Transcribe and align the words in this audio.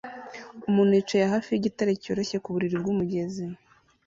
Umuntu 0.69 0.91
yicaye 0.97 1.25
hafi 1.33 1.49
yigitare 1.51 1.91
cyoroshye 2.03 2.37
ku 2.43 2.49
buriri 2.53 2.75
bwumugezi 2.81 3.43